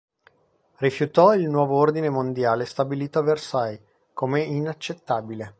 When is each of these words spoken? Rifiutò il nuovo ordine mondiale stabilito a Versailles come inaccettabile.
Rifiutò 0.77 1.35
il 1.35 1.47
nuovo 1.47 1.75
ordine 1.77 2.09
mondiale 2.09 2.65
stabilito 2.65 3.19
a 3.19 3.21
Versailles 3.21 3.81
come 4.13 4.41
inaccettabile. 4.41 5.49